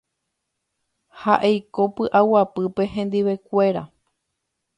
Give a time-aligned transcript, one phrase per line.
[1.19, 3.83] Ha eiko py'aguapýpe hendivekuéra.